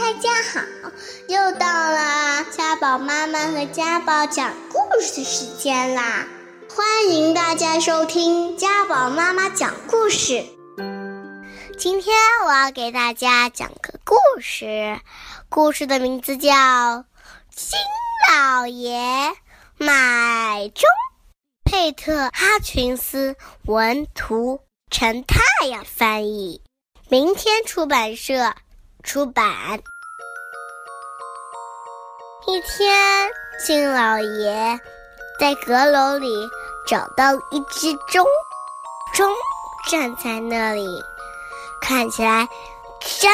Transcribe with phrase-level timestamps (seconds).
[0.00, 0.90] 大家好，
[1.28, 6.26] 又到了家宝妈妈和家宝讲故事时间啦！
[6.74, 10.46] 欢迎大家收听家宝妈妈讲故事。
[11.78, 12.16] 今天
[12.46, 14.98] 我要给大家讲个故事，
[15.50, 16.48] 故事的名字叫
[17.54, 17.78] 《金
[18.32, 19.34] 老爷
[19.76, 20.82] 买钟》。
[21.70, 23.36] 佩特·哈群斯
[23.66, 24.60] 文图，
[24.90, 26.62] 陈太阳翻译，
[27.10, 28.54] 明天出版社
[29.02, 29.82] 出版。
[32.50, 33.30] 一天，
[33.64, 34.80] 金老爷
[35.38, 36.50] 在阁楼里
[36.84, 38.26] 找到一只钟，
[39.14, 39.32] 钟
[39.88, 41.00] 站在那里，
[41.80, 42.48] 看起来
[42.98, 43.30] 真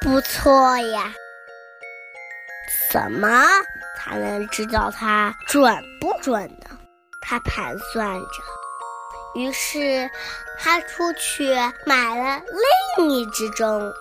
[0.00, 1.12] 不错呀。
[2.90, 3.46] 怎么
[3.98, 6.70] 才能知道它准不准呢？
[7.20, 8.42] 他盘算着，
[9.34, 10.10] 于是
[10.58, 11.54] 他出去
[11.84, 12.42] 买了
[12.96, 13.92] 另一只钟，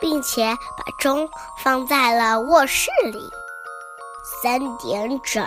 [0.00, 1.28] 并且把钟
[1.62, 3.30] 放在了卧室里。
[4.42, 5.44] 三点整，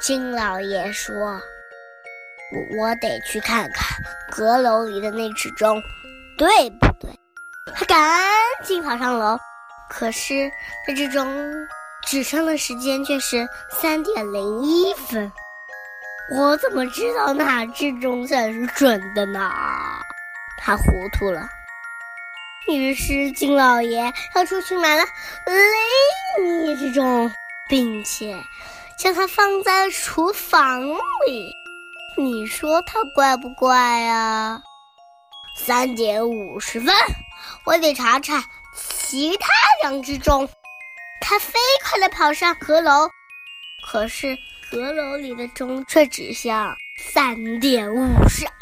[0.00, 1.40] 金老爷说
[2.76, 3.96] ：“我得去看看
[4.30, 5.80] 阁楼里的那只钟，
[6.36, 7.10] 对不对？”
[7.74, 8.20] 他赶
[8.64, 9.38] 紧跑上楼，
[9.88, 10.50] 可是
[10.86, 11.26] 那只钟
[12.04, 15.30] 指上的时间却是三点零一分。
[16.36, 19.50] 我怎么知道哪只钟才是准的呢？
[20.58, 21.48] 他糊涂了。
[22.68, 25.04] 于是金老爷又出去买了
[26.36, 27.30] 另一只钟，
[27.72, 28.38] 并且
[28.98, 30.86] 将它放在厨房
[31.26, 31.50] 里。
[32.18, 34.60] 你说它怪不怪啊？
[35.56, 36.94] 三点五十分，
[37.64, 38.44] 我得查查
[38.76, 39.48] 其他
[39.80, 40.46] 两只钟。
[41.22, 43.08] 他飞快地跑上阁楼，
[43.90, 44.36] 可是。
[44.70, 48.52] 阁楼里的钟却指向三点五十二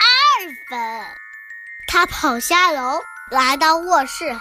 [0.69, 1.06] 分。
[1.86, 3.00] 他跑下楼，
[3.31, 4.36] 来到卧室，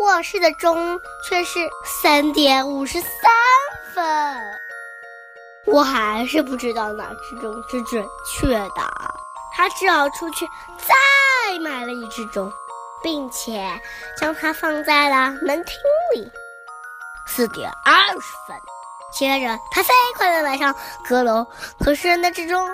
[0.00, 0.98] 卧室的钟
[1.28, 3.10] 却是三点五十三
[3.94, 4.60] 分。
[5.66, 9.14] 我还是不知道哪只钟是准确的。
[9.56, 10.46] 他只好出去
[10.78, 12.52] 再买了一只钟，
[13.02, 13.80] 并且
[14.18, 15.76] 将它放在了门厅
[16.14, 16.30] 里。
[17.26, 18.56] 四点二十分。
[19.12, 20.74] 接着，他飞快地来上
[21.08, 21.46] 阁楼，
[21.78, 22.68] 可是那只钟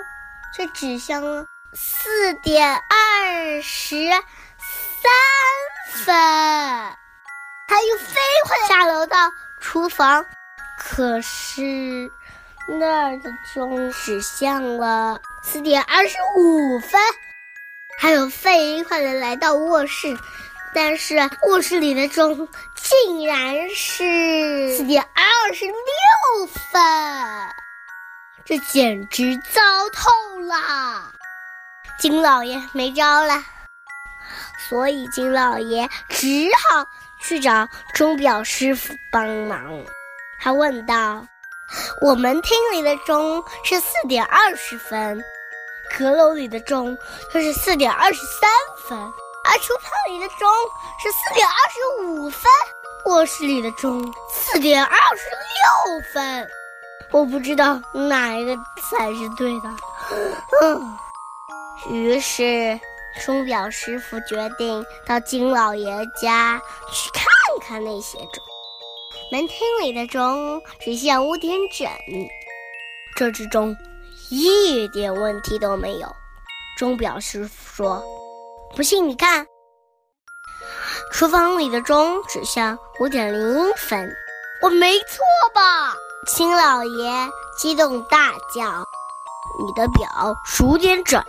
[0.57, 4.23] 却指向了四点二十三
[6.03, 6.15] 分。
[7.67, 8.15] 他又飞
[8.47, 9.17] 快地下楼到
[9.59, 10.25] 厨房，
[10.83, 12.11] 可是
[12.67, 16.99] 那儿的钟指向了四点二十五分。
[17.99, 20.17] 他又飞快的来到卧室。
[20.73, 26.81] 但是卧室里的钟竟然是四点二十六分，
[28.45, 29.61] 这简直糟
[29.91, 31.11] 透了！
[31.99, 33.43] 金老爷没招了，
[34.69, 36.87] 所以金老爷只好
[37.19, 39.83] 去找钟表师傅帮忙。
[40.41, 41.23] 他问道
[42.01, 45.23] ：“我们厅里的钟是四点二十分，
[45.95, 46.97] 阁楼里的钟
[47.31, 48.49] 却是四点二十三
[48.87, 48.97] 分。”
[49.43, 50.47] 而厨房里的钟
[51.01, 52.51] 是四点二十五分，
[53.05, 54.01] 卧室里的钟
[54.31, 56.49] 四点二十六分，
[57.11, 58.55] 我不知道哪一个
[58.89, 59.69] 才是对的。
[60.61, 60.97] 嗯，
[61.89, 62.79] 于是
[63.25, 65.91] 钟表师傅决定到金老爷
[66.21, 67.25] 家去看
[67.61, 68.43] 看那些钟。
[69.31, 71.87] 门厅里的钟指向五点整，
[73.15, 73.73] 这只钟
[74.29, 76.15] 一点问题都没有。
[76.77, 78.03] 钟表师傅说。
[78.75, 79.45] 不信你看，
[81.13, 84.13] 厨房里的钟指向五点零一分，
[84.61, 85.93] 我没错吧？
[86.27, 88.85] 青老爷激动大叫
[89.65, 90.09] ：“你的表
[90.45, 91.23] 数点整，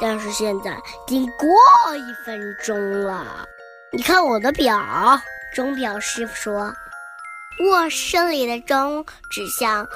[0.00, 0.72] 但是现在
[1.06, 3.46] 已经过一分钟了。
[3.92, 4.76] 你看我的表。”
[5.54, 6.72] 钟表师傅说
[7.60, 9.86] ：“卧室里的钟指向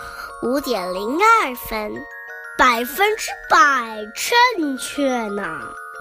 [0.42, 1.94] 五点零二分，
[2.58, 5.60] 百分之百正确呢。”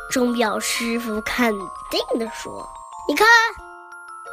[0.09, 1.53] 钟表师傅肯
[1.89, 2.67] 定地说
[3.07, 3.27] ：“你看，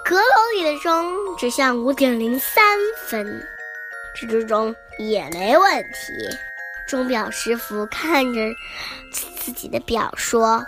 [0.05, 0.23] 阁楼
[0.56, 2.76] 里的钟指向五点零三
[3.06, 3.47] 分，
[4.14, 6.12] 这只钟也没问题。”
[6.88, 8.41] 钟表师傅看着
[9.12, 10.64] 自己的表说：“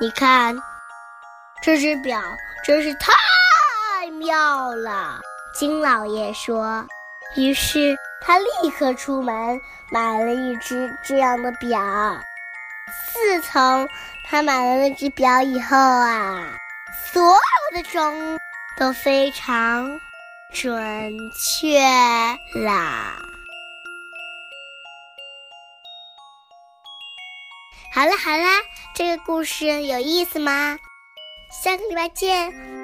[0.00, 0.60] 你看，
[1.62, 2.20] 这只表
[2.64, 5.20] 真是太妙了。”
[5.54, 6.86] 金老爷说。
[7.36, 9.60] 于是他立刻出门
[9.90, 11.80] 买了一只这样的表。
[13.12, 13.88] 自从
[14.24, 16.46] 他买了那只表以后啊，
[17.12, 18.38] 所有的钟
[18.76, 20.00] 都非常
[20.52, 21.80] 准确
[22.64, 23.16] 啦。
[27.92, 28.44] 好了好了，
[28.94, 30.78] 这个故事有意思吗？
[31.62, 32.83] 下个礼拜见。